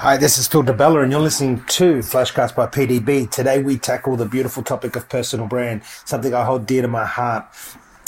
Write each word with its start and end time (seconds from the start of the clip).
Hi, 0.00 0.16
this 0.16 0.38
is 0.38 0.46
Phil 0.46 0.62
Di 0.62 0.72
Bella, 0.72 1.00
and 1.00 1.10
you're 1.10 1.20
listening 1.20 1.64
to 1.64 1.98
Flashcast 1.98 2.54
by 2.54 2.68
PDB. 2.68 3.28
Today, 3.28 3.60
we 3.60 3.76
tackle 3.76 4.14
the 4.14 4.26
beautiful 4.26 4.62
topic 4.62 4.94
of 4.94 5.08
personal 5.08 5.48
brand, 5.48 5.82
something 6.04 6.32
I 6.32 6.44
hold 6.44 6.66
dear 6.66 6.82
to 6.82 6.88
my 6.88 7.04
heart. 7.04 7.46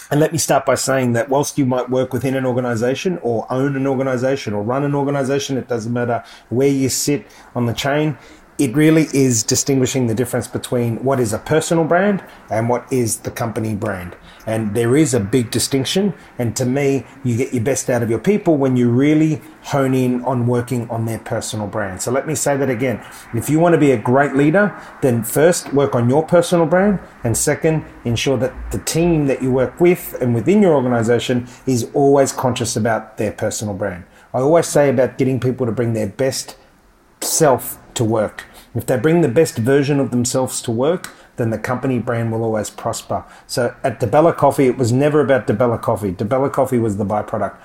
And 0.08 0.20
let 0.20 0.30
me 0.30 0.38
start 0.38 0.64
by 0.64 0.76
saying 0.76 1.14
that 1.14 1.28
whilst 1.28 1.58
you 1.58 1.66
might 1.66 1.90
work 1.90 2.12
within 2.12 2.36
an 2.36 2.46
organization 2.46 3.18
or 3.22 3.44
own 3.50 3.74
an 3.74 3.88
organization 3.88 4.54
or 4.54 4.62
run 4.62 4.84
an 4.84 4.94
organization, 4.94 5.56
it 5.56 5.66
doesn't 5.66 5.92
matter 5.92 6.22
where 6.48 6.68
you 6.68 6.88
sit 6.88 7.26
on 7.56 7.66
the 7.66 7.74
chain, 7.74 8.16
it 8.60 8.76
really 8.76 9.06
is 9.14 9.42
distinguishing 9.42 10.06
the 10.06 10.14
difference 10.14 10.46
between 10.46 11.02
what 11.02 11.18
is 11.18 11.32
a 11.32 11.38
personal 11.38 11.84
brand 11.84 12.22
and 12.50 12.68
what 12.68 12.86
is 12.92 13.20
the 13.20 13.30
company 13.30 13.74
brand. 13.74 14.14
And 14.46 14.74
there 14.74 14.96
is 14.96 15.14
a 15.14 15.20
big 15.20 15.50
distinction. 15.50 16.12
And 16.38 16.54
to 16.56 16.66
me, 16.66 17.06
you 17.24 17.38
get 17.38 17.54
your 17.54 17.62
best 17.62 17.88
out 17.88 18.02
of 18.02 18.10
your 18.10 18.18
people 18.18 18.58
when 18.58 18.76
you 18.76 18.90
really 18.90 19.40
hone 19.62 19.94
in 19.94 20.22
on 20.24 20.46
working 20.46 20.90
on 20.90 21.06
their 21.06 21.20
personal 21.20 21.68
brand. 21.68 22.02
So 22.02 22.10
let 22.10 22.26
me 22.26 22.34
say 22.34 22.54
that 22.58 22.68
again. 22.68 23.02
If 23.32 23.48
you 23.48 23.58
want 23.58 23.72
to 23.72 23.78
be 23.78 23.92
a 23.92 23.96
great 23.96 24.34
leader, 24.34 24.78
then 25.00 25.24
first 25.24 25.72
work 25.72 25.94
on 25.94 26.10
your 26.10 26.22
personal 26.26 26.66
brand. 26.66 27.00
And 27.24 27.34
second, 27.34 27.86
ensure 28.04 28.36
that 28.38 28.72
the 28.72 28.78
team 28.80 29.26
that 29.26 29.42
you 29.42 29.50
work 29.50 29.80
with 29.80 30.20
and 30.20 30.34
within 30.34 30.60
your 30.60 30.74
organization 30.74 31.48
is 31.66 31.90
always 31.94 32.30
conscious 32.30 32.76
about 32.76 33.16
their 33.16 33.32
personal 33.32 33.72
brand. 33.72 34.04
I 34.34 34.40
always 34.40 34.66
say 34.66 34.90
about 34.90 35.16
getting 35.16 35.40
people 35.40 35.64
to 35.64 35.72
bring 35.72 35.94
their 35.94 36.08
best 36.08 36.56
self 37.22 37.78
to 37.94 38.04
work. 38.04 38.44
If 38.74 38.86
they 38.86 38.96
bring 38.96 39.20
the 39.20 39.28
best 39.28 39.56
version 39.56 39.98
of 39.98 40.10
themselves 40.10 40.62
to 40.62 40.70
work, 40.70 41.12
then 41.36 41.50
the 41.50 41.58
company 41.58 41.98
brand 41.98 42.30
will 42.30 42.44
always 42.44 42.70
prosper. 42.70 43.24
So 43.46 43.74
at 43.82 43.98
Di 43.98 44.06
Bella 44.06 44.32
Coffee, 44.32 44.66
it 44.66 44.78
was 44.78 44.92
never 44.92 45.20
about 45.20 45.46
Di 45.46 45.54
Bella 45.54 45.78
Coffee. 45.78 46.12
Di 46.12 46.24
Bella 46.24 46.50
Coffee 46.50 46.78
was 46.78 46.96
the 46.96 47.04
byproduct. 47.04 47.56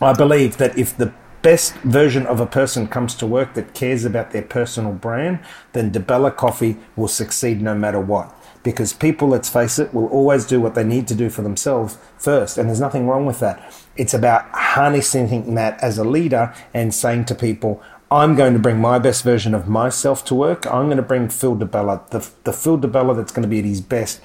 I 0.00 0.12
believe 0.12 0.56
that 0.58 0.76
if 0.76 0.96
the 0.96 1.14
best 1.42 1.74
version 1.76 2.26
of 2.26 2.40
a 2.40 2.46
person 2.46 2.88
comes 2.88 3.14
to 3.14 3.26
work 3.26 3.52
that 3.54 3.74
cares 3.74 4.04
about 4.04 4.30
their 4.32 4.42
personal 4.42 4.92
brand, 4.92 5.38
then 5.72 5.92
Di 5.92 6.00
Bella 6.00 6.30
Coffee 6.30 6.78
will 6.96 7.08
succeed 7.08 7.62
no 7.62 7.74
matter 7.74 8.00
what. 8.00 8.34
Because 8.62 8.94
people, 8.94 9.28
let's 9.28 9.50
face 9.50 9.78
it, 9.78 9.92
will 9.92 10.06
always 10.06 10.46
do 10.46 10.58
what 10.58 10.74
they 10.74 10.84
need 10.84 11.06
to 11.08 11.14
do 11.14 11.28
for 11.28 11.42
themselves 11.42 11.98
first. 12.16 12.56
And 12.56 12.68
there's 12.68 12.80
nothing 12.80 13.06
wrong 13.06 13.26
with 13.26 13.40
that. 13.40 13.62
It's 13.94 14.14
about 14.14 14.48
harnessing 14.52 15.54
that 15.54 15.80
as 15.82 15.98
a 15.98 16.04
leader 16.04 16.54
and 16.72 16.94
saying 16.94 17.26
to 17.26 17.34
people, 17.34 17.82
I'm 18.14 18.36
going 18.36 18.52
to 18.52 18.60
bring 18.60 18.80
my 18.80 19.00
best 19.00 19.24
version 19.24 19.54
of 19.54 19.66
myself 19.66 20.24
to 20.26 20.36
work. 20.36 20.66
I'm 20.66 20.84
going 20.84 20.98
to 20.98 21.02
bring 21.02 21.28
Phil 21.28 21.56
Di 21.56 21.66
Bella, 21.66 22.00
the, 22.10 22.30
the 22.44 22.52
Phil 22.52 22.76
Di 22.76 22.86
Bella 22.86 23.12
that's 23.12 23.32
going 23.32 23.42
to 23.42 23.48
be 23.48 23.58
at 23.58 23.64
his 23.64 23.80
best 23.80 24.20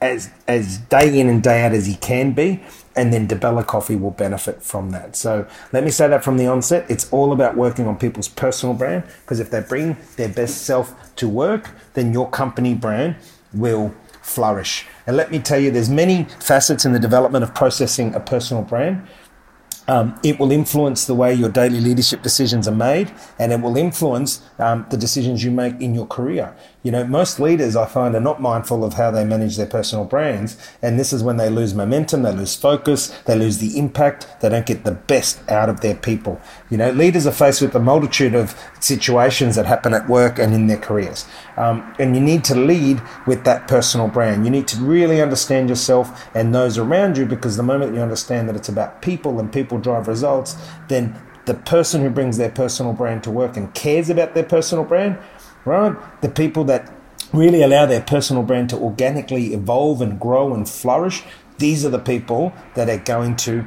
as, 0.00 0.30
as 0.48 0.78
day 0.78 1.20
in 1.20 1.28
and 1.28 1.40
day 1.40 1.64
out 1.64 1.70
as 1.70 1.86
he 1.86 1.94
can 1.94 2.32
be. 2.32 2.60
And 2.96 3.12
then 3.12 3.28
Di 3.28 3.36
Bella 3.36 3.62
Coffee 3.62 3.94
will 3.94 4.10
benefit 4.10 4.60
from 4.60 4.90
that. 4.90 5.14
So 5.14 5.46
let 5.72 5.84
me 5.84 5.90
say 5.92 6.08
that 6.08 6.24
from 6.24 6.36
the 6.36 6.48
onset. 6.48 6.84
It's 6.90 7.12
all 7.12 7.32
about 7.32 7.56
working 7.56 7.86
on 7.86 7.96
people's 7.96 8.26
personal 8.26 8.74
brand 8.74 9.04
because 9.20 9.38
if 9.38 9.52
they 9.52 9.60
bring 9.60 9.98
their 10.16 10.28
best 10.28 10.62
self 10.62 10.92
to 11.14 11.28
work, 11.28 11.70
then 11.94 12.12
your 12.12 12.28
company 12.28 12.74
brand 12.74 13.14
will 13.54 13.94
flourish. 14.20 14.84
And 15.06 15.16
let 15.16 15.30
me 15.30 15.38
tell 15.38 15.60
you, 15.60 15.70
there's 15.70 15.90
many 15.90 16.24
facets 16.40 16.84
in 16.84 16.92
the 16.92 16.98
development 16.98 17.44
of 17.44 17.54
processing 17.54 18.14
a 18.16 18.20
personal 18.20 18.64
brand. 18.64 19.06
Um, 19.88 20.18
it 20.22 20.38
will 20.38 20.52
influence 20.52 21.06
the 21.06 21.14
way 21.14 21.34
your 21.34 21.48
daily 21.48 21.80
leadership 21.80 22.22
decisions 22.22 22.68
are 22.68 22.74
made, 22.74 23.12
and 23.38 23.52
it 23.52 23.60
will 23.60 23.76
influence 23.76 24.40
um, 24.58 24.86
the 24.90 24.96
decisions 24.96 25.42
you 25.42 25.50
make 25.50 25.80
in 25.80 25.92
your 25.92 26.06
career. 26.06 26.54
You 26.84 26.92
know, 26.92 27.04
most 27.04 27.40
leaders 27.40 27.74
I 27.76 27.86
find 27.86 28.14
are 28.14 28.20
not 28.20 28.40
mindful 28.40 28.84
of 28.84 28.94
how 28.94 29.10
they 29.10 29.24
manage 29.24 29.56
their 29.56 29.66
personal 29.66 30.04
brands, 30.04 30.56
and 30.80 30.98
this 30.98 31.12
is 31.12 31.22
when 31.22 31.36
they 31.36 31.48
lose 31.48 31.74
momentum, 31.74 32.22
they 32.22 32.32
lose 32.32 32.54
focus, 32.54 33.08
they 33.26 33.36
lose 33.36 33.58
the 33.58 33.76
impact, 33.76 34.26
they 34.40 34.48
don't 34.48 34.66
get 34.66 34.84
the 34.84 34.92
best 34.92 35.48
out 35.50 35.68
of 35.68 35.80
their 35.80 35.96
people. 35.96 36.40
You 36.70 36.76
know, 36.76 36.90
leaders 36.90 37.26
are 37.26 37.32
faced 37.32 37.60
with 37.60 37.74
a 37.74 37.80
multitude 37.80 38.34
of 38.34 38.56
situations 38.80 39.56
that 39.56 39.66
happen 39.66 39.94
at 39.94 40.08
work 40.08 40.38
and 40.38 40.54
in 40.54 40.68
their 40.68 40.78
careers, 40.78 41.26
um, 41.56 41.92
and 41.98 42.14
you 42.14 42.22
need 42.22 42.44
to 42.44 42.54
lead 42.54 43.00
with 43.26 43.44
that 43.44 43.66
personal 43.66 44.08
brand. 44.08 44.44
You 44.44 44.50
need 44.50 44.68
to 44.68 44.76
really 44.78 45.20
understand 45.20 45.68
yourself 45.68 46.28
and 46.34 46.54
those 46.54 46.78
around 46.78 47.16
you, 47.16 47.26
because 47.26 47.56
the 47.56 47.62
moment 47.64 47.94
you 47.94 48.00
understand 48.00 48.48
that 48.48 48.56
it's 48.56 48.68
about 48.68 49.02
people 49.02 49.40
and 49.40 49.52
people 49.52 49.71
drive 49.78 50.08
results, 50.08 50.56
then 50.88 51.20
the 51.46 51.54
person 51.54 52.02
who 52.02 52.10
brings 52.10 52.36
their 52.36 52.50
personal 52.50 52.92
brand 52.92 53.24
to 53.24 53.30
work 53.30 53.56
and 53.56 53.74
cares 53.74 54.08
about 54.08 54.34
their 54.34 54.44
personal 54.44 54.84
brand, 54.84 55.18
right? 55.64 55.96
The 56.20 56.28
people 56.28 56.64
that 56.64 56.92
really 57.32 57.62
allow 57.62 57.86
their 57.86 58.00
personal 58.00 58.42
brand 58.42 58.70
to 58.70 58.76
organically 58.76 59.54
evolve 59.54 60.00
and 60.00 60.20
grow 60.20 60.54
and 60.54 60.68
flourish, 60.68 61.22
these 61.58 61.84
are 61.84 61.90
the 61.90 61.98
people 61.98 62.52
that 62.74 62.88
are 62.88 62.98
going 62.98 63.36
to, 63.36 63.66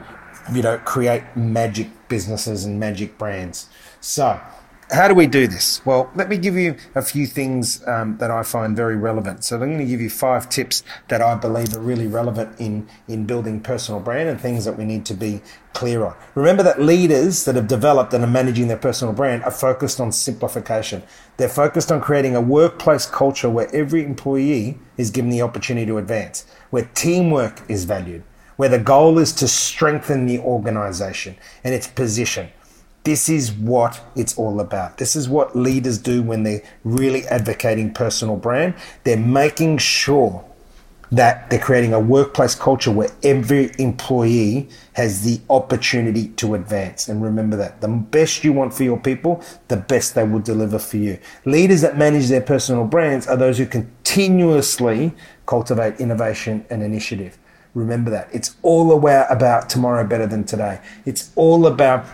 you 0.54 0.62
know, 0.62 0.78
create 0.80 1.24
magic 1.36 1.90
businesses 2.08 2.66
and 2.66 2.80
magic 2.80 3.18
brands. 3.18 3.68
So, 4.00 4.40
how 4.92 5.08
do 5.08 5.16
we 5.16 5.26
do 5.26 5.48
this? 5.48 5.84
Well, 5.86 6.12
let 6.16 6.30
me 6.30 6.38
give 6.38 6.56
you 6.56 6.76
a 6.94 7.02
few 7.02 7.26
things 7.26 7.86
um, 7.88 8.18
that 8.18 8.30
I 8.30 8.44
find 8.44 8.76
very 8.76 8.96
relevant. 8.96 9.44
So, 9.44 9.56
I'm 9.56 9.62
going 9.62 9.80
to 9.80 9.86
give 9.86 10.00
you 10.00 10.10
five 10.10 10.48
tips 10.48 10.84
that 11.08 11.22
I 11.22 11.36
believe 11.36 11.76
are 11.76 11.80
really 11.80 12.08
relevant 12.08 12.60
in, 12.60 12.88
in 13.08 13.26
building 13.26 13.62
personal 13.62 14.00
brand 14.00 14.30
and 14.30 14.40
things 14.40 14.64
that 14.66 14.78
we 14.78 14.86
need 14.86 15.06
to 15.08 15.16
be 15.16 15.42
clear 15.74 16.06
on. 16.06 16.16
Remember 16.36 16.62
that 16.64 16.82
leaders 16.82 17.46
that 17.46 17.56
have 17.56 17.68
developed 17.68 18.14
and 18.14 18.24
are 18.24 18.28
managing 18.28 18.68
their 18.68 18.78
personal 18.78 19.14
brand 19.14 19.44
are 19.44 19.52
focused 19.52 20.00
on 20.00 20.12
simplification. 20.12 21.02
They're 21.38 21.50
focused 21.50 21.92
on 21.92 22.00
creating 22.00 22.36
a 22.36 22.42
workplace 22.42 23.06
culture 23.08 23.50
where 23.50 23.74
every 23.76 24.04
employee 24.04 24.78
is 24.98 25.10
given 25.10 25.32
the 25.32 25.42
opportunity 25.42 25.88
to 25.88 25.98
advance, 25.98 26.46
where 26.70 26.90
teamwork 26.94 27.64
is 27.68 27.86
valued, 27.86 28.24
where 28.56 28.70
the 28.70 28.80
goal 28.80 29.18
is 29.18 29.34
to 29.34 29.48
strengthen 29.48 30.28
the 30.28 30.40
organization 30.40 31.36
and 31.64 31.74
its 31.74 31.88
position 31.88 32.50
this 33.06 33.30
is 33.30 33.52
what 33.54 34.02
it's 34.16 34.38
all 34.38 34.60
about. 34.60 34.98
This 34.98 35.16
is 35.16 35.30
what 35.30 35.56
leaders 35.56 35.98
do 36.00 36.22
when 36.22 36.44
they're 36.44 36.64
really 36.84 37.24
advocating 37.28 37.94
personal 37.94 38.36
brand. 38.36 38.74
They're 39.04 39.16
making 39.16 39.78
sure 39.78 40.44
that 41.12 41.50
they're 41.50 41.60
creating 41.60 41.94
a 41.94 42.00
workplace 42.00 42.56
culture 42.56 42.92
where 42.92 43.12
every 43.24 43.72
employee 43.78 44.68
has 44.94 45.24
the 45.24 45.40
opportunity 45.52 46.30
to 46.30 46.56
advance. 46.56 47.08
And 47.08 47.22
remember 47.22 47.56
that 47.58 47.80
the 47.80 47.88
best 47.88 48.44
you 48.44 48.52
want 48.52 48.74
for 48.74 48.84
your 48.84 49.00
people, 49.00 49.44
the 49.68 49.78
best 49.78 50.16
they 50.16 50.24
will 50.24 50.40
deliver 50.40 50.80
for 50.80 50.98
you. 50.98 51.20
Leaders 51.46 51.82
that 51.82 51.98
manage 51.98 52.28
their 52.28 52.42
personal 52.42 52.86
brands 52.86 53.28
are 53.28 53.38
those 53.38 53.60
who 53.60 53.68
continuously 53.68 55.14
cultivate 55.46 56.00
innovation 56.00 56.66
and 56.72 56.82
initiative. 56.82 57.38
Remember 57.76 58.10
that. 58.10 58.30
It's 58.34 58.56
all 58.64 58.98
about 58.98 59.70
tomorrow 59.70 60.08
better 60.08 60.26
than 60.26 60.44
today. 60.44 60.82
It's 61.06 61.32
all 61.36 61.68
about 61.68 62.06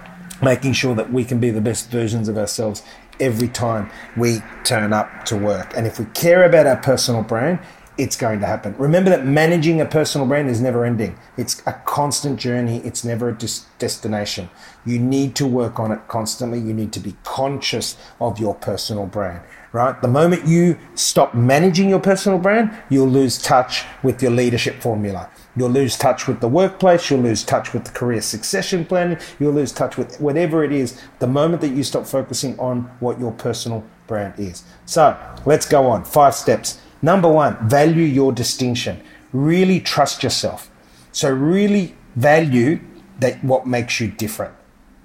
making 0.41 0.73
sure 0.73 0.95
that 0.95 1.11
we 1.11 1.23
can 1.23 1.39
be 1.39 1.49
the 1.49 1.61
best 1.61 1.89
versions 1.89 2.27
of 2.27 2.37
ourselves 2.37 2.83
every 3.19 3.47
time 3.47 3.89
we 4.17 4.41
turn 4.63 4.93
up 4.93 5.25
to 5.25 5.37
work. 5.37 5.73
And 5.75 5.85
if 5.85 5.99
we 5.99 6.05
care 6.05 6.43
about 6.43 6.65
our 6.67 6.77
personal 6.77 7.23
brand, 7.23 7.59
it's 7.97 8.15
going 8.15 8.39
to 8.39 8.45
happen. 8.45 8.75
Remember 8.77 9.09
that 9.09 9.25
managing 9.25 9.81
a 9.81 9.85
personal 9.85 10.25
brand 10.25 10.49
is 10.49 10.61
never 10.61 10.85
ending. 10.85 11.17
It's 11.37 11.61
a 11.65 11.73
constant 11.85 12.39
journey. 12.39 12.77
It's 12.85 13.03
never 13.03 13.29
a 13.29 13.33
des- 13.33 13.65
destination. 13.79 14.49
You 14.85 14.97
need 14.97 15.35
to 15.35 15.45
work 15.45 15.79
on 15.79 15.91
it 15.91 16.07
constantly. 16.07 16.59
You 16.59 16.73
need 16.73 16.93
to 16.93 16.99
be 16.99 17.15
conscious 17.23 17.97
of 18.19 18.39
your 18.39 18.55
personal 18.55 19.05
brand, 19.05 19.41
right? 19.73 20.01
The 20.01 20.07
moment 20.07 20.47
you 20.47 20.77
stop 20.95 21.35
managing 21.35 21.89
your 21.89 21.99
personal 21.99 22.39
brand, 22.39 22.71
you'll 22.89 23.09
lose 23.09 23.41
touch 23.41 23.83
with 24.03 24.21
your 24.21 24.31
leadership 24.31 24.81
formula. 24.81 25.29
You'll 25.55 25.69
lose 25.69 25.97
touch 25.97 26.27
with 26.27 26.39
the 26.39 26.47
workplace. 26.47 27.09
You'll 27.09 27.21
lose 27.21 27.43
touch 27.43 27.73
with 27.73 27.83
the 27.83 27.91
career 27.91 28.21
succession 28.21 28.85
planning. 28.85 29.17
You'll 29.37 29.53
lose 29.53 29.73
touch 29.73 29.97
with 29.97 30.19
whatever 30.21 30.63
it 30.63 30.71
is 30.71 30.99
the 31.19 31.27
moment 31.27 31.61
that 31.61 31.69
you 31.69 31.83
stop 31.83 32.05
focusing 32.05 32.57
on 32.57 32.83
what 32.99 33.19
your 33.19 33.33
personal 33.33 33.83
brand 34.07 34.35
is. 34.37 34.63
So 34.85 35.17
let's 35.45 35.65
go 35.65 35.87
on. 35.87 36.05
Five 36.05 36.35
steps. 36.35 36.79
Number 37.01 37.27
one, 37.27 37.57
value 37.67 38.03
your 38.03 38.31
distinction. 38.31 39.01
Really 39.33 39.79
trust 39.79 40.23
yourself. 40.23 40.69
So 41.11 41.29
really 41.29 41.95
value 42.15 42.79
that 43.19 43.43
what 43.43 43.65
makes 43.65 43.99
you 43.99 44.09
different. 44.09 44.53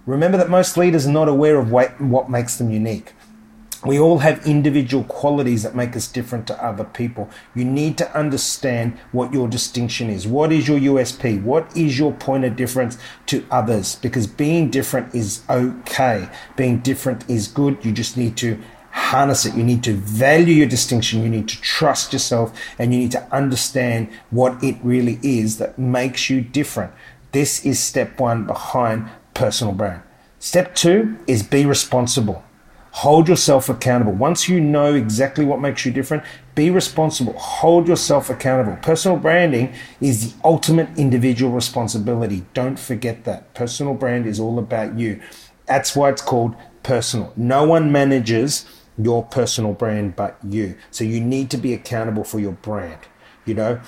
Remember 0.05 0.39
that 0.39 0.51
most 0.51 0.77
leaders 0.77 1.07
are 1.07 1.13
not 1.13 1.29
aware 1.29 1.59
of 1.59 1.71
what 1.71 2.31
makes 2.31 2.57
them 2.57 2.71
unique. 2.71 3.13
We 3.85 4.01
all 4.01 4.19
have 4.19 4.47
individual 4.47 5.05
qualities 5.05 5.63
that 5.63 5.77
make 5.77 5.95
us 5.95 6.09
different 6.09 6.47
to 6.49 6.65
other 6.65 6.85
people. 6.85 7.29
You 7.55 7.65
need 7.65 7.99
to 7.99 8.19
understand 8.19 8.99
what 9.13 9.33
your 9.33 9.49
distinction 9.49 10.09
is. 10.09 10.27
What 10.27 10.51
is 10.51 10.67
your 10.67 10.79
USP? 10.79 11.43
What 11.43 11.77
is 11.77 11.99
your 11.99 12.13
point 12.13 12.45
of 12.45 12.57
difference 12.57 12.99
to 13.27 13.45
others? 13.51 13.97
Because 13.97 14.27
being 14.27 14.71
different 14.71 15.15
is 15.15 15.43
okay. 15.49 16.29
Being 16.57 16.79
different 16.79 17.29
is 17.29 17.49
good. 17.49 17.85
You 17.85 17.93
just 17.93 18.17
need 18.17 18.37
to 18.39 18.61
harness 18.97 19.45
it. 19.45 19.55
You 19.55 19.63
need 19.63 19.85
to 19.85 19.93
value 19.93 20.55
your 20.55 20.67
distinction. 20.67 21.23
You 21.23 21.29
need 21.29 21.49
to 21.49 21.61
trust 21.61 22.13
yourself 22.13 22.59
and 22.79 22.93
you 22.93 23.01
need 23.01 23.13
to 23.13 23.35
understand 23.35 24.09
what 24.31 24.63
it 24.65 24.77
really 24.83 25.21
is 25.23 25.59
that 25.59 25.79
makes 25.79 26.31
you 26.31 26.41
different. 26.41 26.93
This 27.33 27.65
is 27.65 27.79
step 27.79 28.19
one 28.19 28.47
behind 28.47 29.09
personal 29.35 29.75
brand. 29.75 30.03
Step 30.39 30.75
two 30.75 31.19
is 31.27 31.43
be 31.43 31.67
responsible. 31.67 32.43
Hold 32.93 33.29
yourself 33.29 33.69
accountable. 33.69 34.15
Once 34.15 34.49
you 34.49 34.59
know 34.59 34.95
exactly 34.95 35.45
what 35.45 35.61
makes 35.61 35.85
you 35.85 35.93
different, 35.93 36.25
be 36.55 36.71
responsible. 36.71 37.35
Hold 37.35 37.89
yourself 37.89 38.31
accountable. 38.31 38.79
Personal 38.81 39.19
branding 39.19 39.75
is 40.01 40.33
the 40.33 40.41
ultimate 40.43 40.89
individual 40.97 41.53
responsibility. 41.53 42.47
Don't 42.55 42.79
forget 42.79 43.25
that. 43.25 43.53
Personal 43.53 43.93
brand 43.93 44.27
is 44.27 44.41
all 44.41 44.59
about 44.59 44.99
you. 44.99 45.21
That's 45.67 45.95
why 45.95 46.09
it's 46.09 46.23
called 46.23 46.57
personal. 46.83 47.35
No 47.37 47.65
one 47.65 47.93
manages 47.93 48.65
your 48.99 49.23
personal 49.25 49.73
brand 49.73 50.17
but 50.17 50.39
you. 50.49 50.77
So 50.91 51.05
you 51.05 51.21
need 51.21 51.51
to 51.51 51.57
be 51.57 51.75
accountable 51.75 52.25
for 52.25 52.41
your 52.41 52.53
brand. 52.53 52.99
You 53.45 53.55
know, 53.55 53.81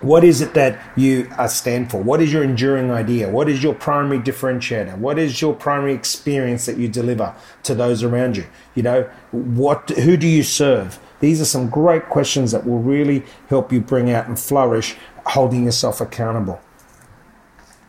what 0.00 0.24
is 0.24 0.40
it 0.40 0.54
that 0.54 0.80
you 0.96 1.30
uh, 1.38 1.46
stand 1.46 1.90
for? 1.90 2.02
What 2.02 2.20
is 2.20 2.32
your 2.32 2.42
enduring 2.42 2.90
idea? 2.90 3.30
What 3.30 3.48
is 3.48 3.62
your 3.62 3.74
primary 3.74 4.18
differentiator? 4.18 4.98
What 4.98 5.18
is 5.18 5.40
your 5.40 5.54
primary 5.54 5.94
experience 5.94 6.66
that 6.66 6.76
you 6.76 6.88
deliver 6.88 7.34
to 7.62 7.74
those 7.74 8.02
around 8.02 8.36
you? 8.36 8.46
You 8.74 8.82
know, 8.82 9.10
what, 9.30 9.90
who 9.90 10.16
do 10.16 10.26
you 10.26 10.42
serve? 10.42 10.98
These 11.20 11.40
are 11.40 11.46
some 11.46 11.70
great 11.70 12.08
questions 12.08 12.50
that 12.50 12.66
will 12.66 12.80
really 12.80 13.22
help 13.48 13.72
you 13.72 13.80
bring 13.80 14.10
out 14.10 14.26
and 14.26 14.38
flourish 14.38 14.96
holding 15.24 15.64
yourself 15.64 16.00
accountable. 16.00 16.60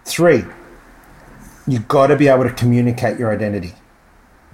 Three, 0.06 0.44
you've 1.65 1.88
got 1.88 2.07
to 2.07 2.15
be 2.15 2.27
able 2.27 2.44
to 2.44 2.54
communicate 2.54 3.18
your 3.18 3.31
identity 3.31 3.74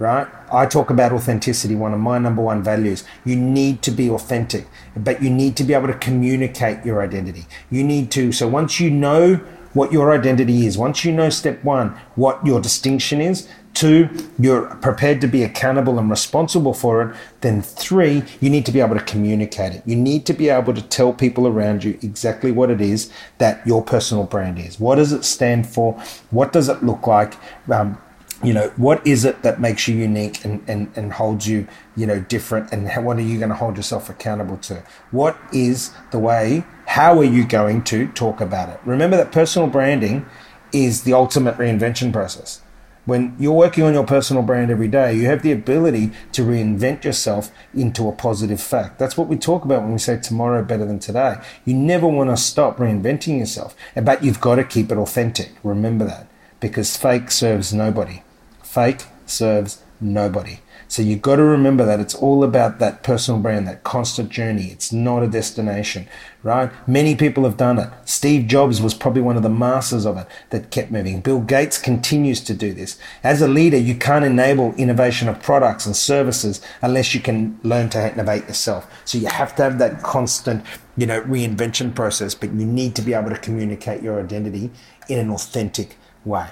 right? 0.00 0.26
I 0.50 0.64
talk 0.64 0.88
about 0.88 1.12
authenticity, 1.12 1.76
one 1.76 1.92
of 1.92 2.00
my 2.00 2.18
number 2.18 2.42
one 2.42 2.62
values. 2.62 3.04
You 3.24 3.36
need 3.36 3.82
to 3.82 3.90
be 3.90 4.08
authentic, 4.08 4.66
but 4.96 5.22
you 5.22 5.28
need 5.28 5.56
to 5.58 5.64
be 5.64 5.74
able 5.74 5.88
to 5.88 5.98
communicate 5.98 6.84
your 6.84 7.02
identity. 7.02 7.46
You 7.70 7.84
need 7.84 8.10
to, 8.12 8.32
so 8.32 8.48
once 8.48 8.80
you 8.80 8.90
know 8.90 9.36
what 9.74 9.92
your 9.92 10.10
identity 10.10 10.66
is, 10.66 10.78
once 10.78 11.04
you 11.04 11.12
know 11.12 11.28
step 11.28 11.62
one, 11.62 11.90
what 12.14 12.44
your 12.44 12.62
distinction 12.62 13.20
is, 13.20 13.46
two, 13.74 14.08
you're 14.38 14.74
prepared 14.76 15.20
to 15.20 15.28
be 15.28 15.42
accountable 15.42 15.98
and 15.98 16.10
responsible 16.10 16.72
for 16.72 17.02
it, 17.02 17.16
then 17.42 17.60
three, 17.60 18.24
you 18.40 18.48
need 18.48 18.64
to 18.66 18.72
be 18.72 18.80
able 18.80 18.96
to 18.96 19.04
communicate 19.04 19.74
it. 19.74 19.82
You 19.84 19.96
need 19.96 20.24
to 20.26 20.32
be 20.32 20.48
able 20.48 20.72
to 20.72 20.82
tell 20.82 21.12
people 21.12 21.46
around 21.46 21.84
you 21.84 21.98
exactly 22.02 22.50
what 22.50 22.70
it 22.70 22.80
is 22.80 23.12
that 23.36 23.64
your 23.66 23.82
personal 23.82 24.24
brand 24.24 24.58
is. 24.58 24.80
What 24.80 24.96
does 24.96 25.12
it 25.12 25.24
stand 25.24 25.68
for? 25.68 25.92
What 26.30 26.54
does 26.54 26.70
it 26.70 26.82
look 26.82 27.06
like? 27.06 27.34
Um, 27.70 27.98
you 28.42 28.54
know 28.54 28.72
what 28.76 29.06
is 29.06 29.24
it 29.24 29.42
that 29.42 29.60
makes 29.60 29.86
you 29.86 29.96
unique 29.96 30.44
and, 30.44 30.62
and, 30.68 30.90
and 30.96 31.12
holds 31.12 31.46
you 31.46 31.66
you 31.96 32.06
know 32.06 32.20
different? 32.20 32.72
And 32.72 32.88
how, 32.88 33.02
what 33.02 33.18
are 33.18 33.22
you 33.22 33.38
going 33.38 33.50
to 33.50 33.54
hold 33.54 33.76
yourself 33.76 34.08
accountable 34.08 34.56
to? 34.58 34.82
What 35.10 35.36
is 35.52 35.92
the 36.10 36.18
way 36.18 36.64
how 36.86 37.18
are 37.18 37.24
you 37.24 37.46
going 37.46 37.84
to 37.84 38.08
talk 38.08 38.40
about 38.40 38.68
it? 38.70 38.80
Remember 38.84 39.16
that 39.16 39.30
personal 39.30 39.68
branding 39.68 40.26
is 40.72 41.02
the 41.02 41.12
ultimate 41.12 41.56
reinvention 41.56 42.12
process. 42.12 42.62
When 43.04 43.34
you're 43.38 43.52
working 43.52 43.84
on 43.84 43.94
your 43.94 44.06
personal 44.06 44.42
brand 44.42 44.70
every 44.70 44.88
day 44.88 45.14
you 45.14 45.26
have 45.26 45.42
the 45.42 45.52
ability 45.52 46.12
to 46.32 46.42
reinvent 46.42 47.04
yourself 47.04 47.50
into 47.74 48.08
a 48.08 48.12
positive 48.12 48.62
fact. 48.62 48.98
That's 48.98 49.18
what 49.18 49.28
we 49.28 49.36
talk 49.36 49.64
about 49.66 49.82
when 49.82 49.92
we 49.92 49.98
say 49.98 50.18
tomorrow 50.18 50.64
better 50.64 50.86
than 50.86 50.98
today. 50.98 51.36
You 51.66 51.74
never 51.74 52.06
want 52.06 52.30
to 52.30 52.38
stop 52.38 52.78
reinventing 52.78 53.38
yourself 53.38 53.76
but 53.94 54.24
you've 54.24 54.40
got 54.40 54.54
to 54.54 54.64
keep 54.64 54.90
it 54.90 54.96
authentic. 54.96 55.52
Remember 55.62 56.06
that 56.06 56.26
because 56.60 56.96
fake 56.96 57.30
serves 57.30 57.74
nobody 57.74 58.22
Fake 58.70 59.06
serves 59.26 59.82
nobody. 60.00 60.60
So 60.86 61.02
you've 61.02 61.22
got 61.22 61.36
to 61.36 61.42
remember 61.42 61.84
that 61.84 61.98
it's 61.98 62.14
all 62.14 62.44
about 62.44 62.78
that 62.78 63.02
personal 63.02 63.40
brand, 63.40 63.66
that 63.66 63.82
constant 63.82 64.28
journey. 64.30 64.68
It's 64.68 64.92
not 64.92 65.24
a 65.24 65.28
destination, 65.28 66.06
right? 66.44 66.70
Many 66.86 67.16
people 67.16 67.42
have 67.42 67.56
done 67.56 67.80
it. 67.80 67.90
Steve 68.04 68.46
Jobs 68.46 68.80
was 68.80 68.94
probably 68.94 69.22
one 69.22 69.36
of 69.36 69.42
the 69.42 69.48
masters 69.48 70.06
of 70.06 70.16
it 70.18 70.28
that 70.50 70.70
kept 70.70 70.92
moving. 70.92 71.20
Bill 71.20 71.40
Gates 71.40 71.78
continues 71.78 72.40
to 72.42 72.54
do 72.54 72.72
this. 72.72 72.96
As 73.24 73.42
a 73.42 73.48
leader, 73.48 73.76
you 73.76 73.96
can't 73.96 74.24
enable 74.24 74.72
innovation 74.76 75.28
of 75.28 75.42
products 75.42 75.84
and 75.84 75.96
services 75.96 76.60
unless 76.80 77.12
you 77.12 77.18
can 77.18 77.58
learn 77.64 77.88
to 77.88 78.12
innovate 78.12 78.46
yourself. 78.46 78.88
So 79.04 79.18
you 79.18 79.26
have 79.26 79.56
to 79.56 79.64
have 79.64 79.80
that 79.80 80.04
constant, 80.04 80.64
you 80.96 81.06
know, 81.06 81.20
reinvention 81.22 81.92
process, 81.92 82.36
but 82.36 82.52
you 82.52 82.66
need 82.66 82.94
to 82.94 83.02
be 83.02 83.14
able 83.14 83.30
to 83.30 83.38
communicate 83.38 84.00
your 84.00 84.20
identity 84.20 84.70
in 85.08 85.18
an 85.18 85.30
authentic 85.30 85.96
way. 86.24 86.50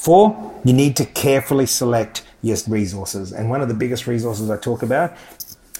Four, 0.00 0.58
you 0.64 0.72
need 0.72 0.96
to 0.96 1.04
carefully 1.04 1.66
select 1.66 2.24
your 2.40 2.56
resources. 2.66 3.32
And 3.32 3.50
one 3.50 3.60
of 3.60 3.68
the 3.68 3.74
biggest 3.74 4.06
resources 4.06 4.48
I 4.48 4.56
talk 4.56 4.82
about 4.82 5.14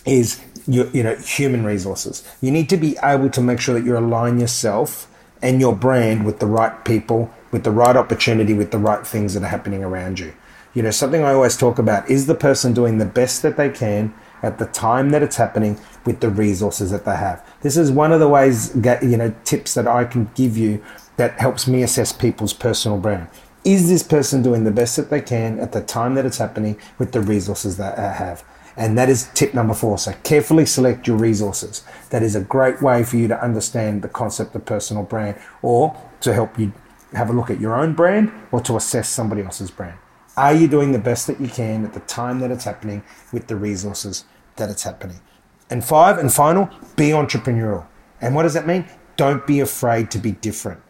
is 0.04 0.44
your, 0.66 0.88
you 0.88 1.02
know, 1.02 1.16
human 1.16 1.64
resources. 1.64 2.22
You 2.42 2.50
need 2.50 2.68
to 2.68 2.76
be 2.76 2.98
able 3.02 3.30
to 3.30 3.40
make 3.40 3.60
sure 3.60 3.74
that 3.74 3.86
you 3.86 3.96
align 3.96 4.38
yourself 4.38 5.10
and 5.40 5.58
your 5.58 5.74
brand 5.74 6.26
with 6.26 6.38
the 6.38 6.44
right 6.44 6.84
people, 6.84 7.30
with 7.50 7.64
the 7.64 7.70
right 7.70 7.96
opportunity, 7.96 8.52
with 8.52 8.72
the 8.72 8.78
right 8.78 9.06
things 9.06 9.32
that 9.32 9.42
are 9.42 9.46
happening 9.46 9.82
around 9.82 10.18
you. 10.18 10.34
You 10.74 10.82
know, 10.82 10.90
something 10.90 11.24
I 11.24 11.32
always 11.32 11.56
talk 11.56 11.78
about 11.78 12.10
is 12.10 12.26
the 12.26 12.34
person 12.34 12.74
doing 12.74 12.98
the 12.98 13.06
best 13.06 13.40
that 13.40 13.56
they 13.56 13.70
can 13.70 14.12
at 14.42 14.58
the 14.58 14.66
time 14.66 15.12
that 15.12 15.22
it's 15.22 15.36
happening 15.36 15.80
with 16.04 16.20
the 16.20 16.28
resources 16.28 16.90
that 16.90 17.06
they 17.06 17.16
have. 17.16 17.42
This 17.62 17.78
is 17.78 17.90
one 17.90 18.12
of 18.12 18.20
the 18.20 18.28
ways, 18.28 18.76
you 18.76 19.16
know, 19.16 19.34
tips 19.44 19.72
that 19.72 19.88
I 19.88 20.04
can 20.04 20.30
give 20.34 20.58
you 20.58 20.84
that 21.16 21.40
helps 21.40 21.66
me 21.66 21.82
assess 21.82 22.12
people's 22.12 22.52
personal 22.52 22.98
brand 22.98 23.26
is 23.70 23.88
this 23.88 24.02
person 24.02 24.42
doing 24.42 24.64
the 24.64 24.72
best 24.72 24.96
that 24.96 25.10
they 25.10 25.20
can 25.20 25.60
at 25.60 25.70
the 25.70 25.80
time 25.80 26.16
that 26.16 26.26
it's 26.26 26.38
happening 26.38 26.76
with 26.98 27.12
the 27.12 27.20
resources 27.20 27.76
that 27.76 27.96
I 27.96 28.12
have? 28.12 28.42
And 28.76 28.98
that 28.98 29.08
is 29.08 29.28
tip 29.34 29.54
number 29.54 29.74
four. 29.74 29.96
So 29.96 30.12
carefully 30.24 30.66
select 30.66 31.06
your 31.06 31.16
resources. 31.16 31.84
That 32.10 32.24
is 32.24 32.34
a 32.34 32.40
great 32.40 32.82
way 32.82 33.04
for 33.04 33.16
you 33.16 33.28
to 33.28 33.40
understand 33.40 34.02
the 34.02 34.08
concept 34.08 34.56
of 34.56 34.64
personal 34.64 35.04
brand 35.04 35.38
or 35.62 35.96
to 36.22 36.34
help 36.34 36.58
you 36.58 36.72
have 37.12 37.30
a 37.30 37.32
look 37.32 37.48
at 37.48 37.60
your 37.60 37.76
own 37.76 37.94
brand 37.94 38.32
or 38.50 38.60
to 38.62 38.76
assess 38.76 39.08
somebody 39.08 39.42
else's 39.42 39.70
brand. 39.70 39.98
Are 40.36 40.54
you 40.54 40.66
doing 40.66 40.90
the 40.90 40.98
best 40.98 41.28
that 41.28 41.40
you 41.40 41.48
can 41.48 41.84
at 41.84 41.92
the 41.92 42.00
time 42.00 42.40
that 42.40 42.50
it's 42.50 42.64
happening 42.64 43.04
with 43.32 43.46
the 43.46 43.56
resources 43.56 44.24
that 44.56 44.68
it's 44.68 44.82
happening? 44.82 45.20
And 45.68 45.84
five 45.84 46.18
and 46.18 46.32
final, 46.32 46.70
be 46.96 47.10
entrepreneurial. 47.10 47.86
And 48.20 48.34
what 48.34 48.42
does 48.42 48.54
that 48.54 48.66
mean? 48.66 48.86
Don't 49.16 49.46
be 49.46 49.60
afraid 49.60 50.10
to 50.10 50.18
be 50.18 50.32
different. 50.32 50.80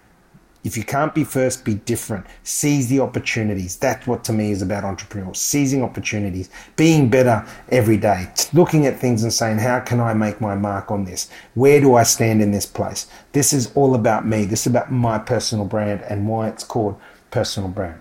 If 0.63 0.77
you 0.77 0.85
can't 0.85 1.15
be 1.15 1.25
first, 1.25 1.65
be 1.65 1.75
different. 1.75 2.27
Seize 2.43 2.89
the 2.89 3.01
opportunities. 3.01 3.77
That's 3.77 4.07
what 4.07 4.25
to 4.25 4.33
me 4.33 4.51
is 4.51 4.61
about 4.61 4.85
entrepreneurial. 4.85 5.35
Seizing 5.35 5.83
opportunities, 5.83 6.51
being 6.77 7.09
better 7.09 7.47
every 7.71 7.97
day, 7.97 8.29
looking 8.53 8.85
at 8.85 8.99
things 8.99 9.23
and 9.23 9.33
saying, 9.33 9.59
how 9.59 9.81
can 9.81 10.01
I 10.01 10.13
make 10.13 10.41
my 10.41 10.55
mark 10.55 10.91
on 10.91 11.05
this? 11.05 11.31
Where 11.55 11.81
do 11.81 11.95
I 11.95 12.03
stand 12.03 12.43
in 12.43 12.53
this 12.53 12.67
place? 12.67 13.07
This 13.33 13.55
is 13.55 13.73
all 13.75 13.95
about 13.95 14.27
me. 14.27 14.45
This 14.45 14.61
is 14.61 14.67
about 14.67 14.93
my 14.93 15.19
personal 15.19 15.65
brand 15.65 16.03
and 16.03 16.29
why 16.29 16.49
it's 16.49 16.65
called 16.65 17.01
personal 17.31 17.71
brand. 17.71 17.99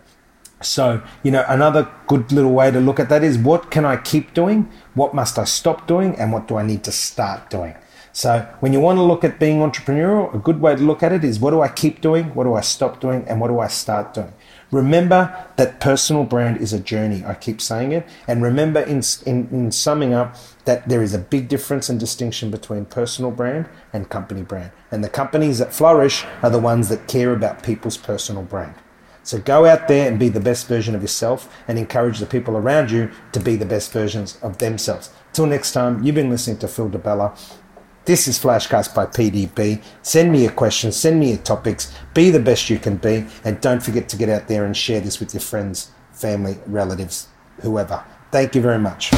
So, 0.62 1.02
you 1.24 1.32
know, 1.32 1.46
another 1.48 1.90
good 2.08 2.34
little 2.34 2.52
way 2.52 2.72
to 2.72 2.82
look 2.82 3.00
at 3.00 3.08
that 3.08 3.24
is 3.24 3.38
what 3.38 3.72
can 3.72 3.86
I 3.86 3.96
keep 3.96 4.34
doing? 4.34 4.70
What 4.94 5.14
must 5.14 5.40
I 5.40 5.46
stop 5.46 5.88
doing? 5.88 6.16
And 6.16 6.34
what 6.34 6.50
do 6.50 6.58
I 6.58 6.64
need 6.64 6.84
to 6.84 6.92
start 6.92 7.50
doing? 7.50 7.76
So 8.20 8.46
when 8.60 8.74
you 8.74 8.82
want 8.82 8.98
to 8.98 9.02
look 9.02 9.24
at 9.24 9.40
being 9.40 9.60
entrepreneurial, 9.60 10.36
a 10.36 10.40
good 10.40 10.60
way 10.60 10.76
to 10.76 10.82
look 10.82 11.02
at 11.04 11.14
it 11.14 11.24
is 11.24 11.40
what 11.40 11.52
do 11.52 11.62
I 11.62 11.70
keep 11.70 12.02
doing? 12.02 12.36
What 12.36 12.44
do 12.44 12.54
I 12.54 12.60
stop 12.60 13.00
doing? 13.00 13.24
And 13.30 13.40
what 13.40 13.48
do 13.48 13.62
I 13.62 13.70
start 13.70 14.14
doing? 14.14 14.34
Remember 14.72 15.48
that 15.56 15.80
personal 15.80 16.26
brand 16.26 16.58
is 16.58 16.74
a 16.74 16.82
journey. 16.82 17.24
I 17.26 17.34
keep 17.34 17.62
saying 17.62 17.94
it. 17.94 18.06
And 18.28 18.44
remember 18.44 18.82
in, 18.82 19.04
in, 19.26 19.48
in 19.54 19.72
summing 19.72 20.14
up 20.14 20.36
that 20.66 20.90
there 20.90 21.02
is 21.02 21.14
a 21.14 21.18
big 21.18 21.48
difference 21.48 21.88
and 21.88 21.98
distinction 21.98 22.52
between 22.52 22.84
personal 22.84 23.32
brand 23.32 23.70
and 23.94 24.10
company 24.10 24.42
brand. 24.42 24.72
And 24.92 25.02
the 25.02 25.08
companies 25.08 25.60
that 25.60 25.74
flourish 25.74 26.26
are 26.44 26.50
the 26.50 26.60
ones 26.60 26.90
that 26.90 27.08
care 27.08 27.32
about 27.32 27.64
people's 27.64 27.96
personal 27.96 28.44
brand. 28.44 28.76
So 29.24 29.40
go 29.40 29.66
out 29.66 29.88
there 29.88 30.10
and 30.10 30.20
be 30.20 30.28
the 30.28 30.42
best 30.42 30.68
version 30.68 30.94
of 30.94 31.02
yourself 31.02 31.56
and 31.70 31.80
encourage 31.80 32.20
the 32.20 32.26
people 32.26 32.58
around 32.58 32.92
you 32.92 33.12
to 33.32 33.40
be 33.40 33.56
the 33.56 33.66
best 33.66 33.94
versions 33.94 34.38
of 34.42 34.58
themselves. 34.58 35.10
Till 35.32 35.46
next 35.46 35.72
time, 35.72 36.04
you've 36.04 36.16
been 36.16 36.30
listening 36.30 36.58
to 36.58 36.68
Phil 36.68 36.90
Di 36.90 36.98
Bella. 36.98 37.34
This 38.10 38.28
is 38.28 38.40
Flashcast 38.40 38.96
by 38.96 39.06
PDB. 39.06 39.84
Send 40.02 40.32
me 40.32 40.42
your 40.42 40.52
questions, 40.52 40.96
send 40.96 41.20
me 41.20 41.30
your 41.30 41.38
topics, 41.38 41.94
be 42.16 42.32
the 42.32 42.40
best 42.40 42.68
you 42.68 42.80
can 42.80 42.98
be, 42.98 43.28
and 43.44 43.62
don't 43.62 43.84
forget 43.84 44.10
to 44.10 44.18
get 44.18 44.30
out 44.30 44.48
there 44.48 44.66
and 44.66 44.76
share 44.76 45.00
this 45.00 45.20
with 45.20 45.32
your 45.32 45.42
friends, 45.42 45.92
family, 46.12 46.58
relatives, 46.66 47.28
whoever. 47.62 48.04
Thank 48.32 48.56
you 48.56 48.64
very 48.64 48.80
much. 48.80 49.12